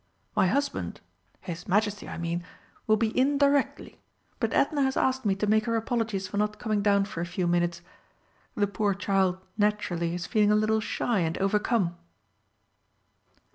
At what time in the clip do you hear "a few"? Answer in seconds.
7.21-7.45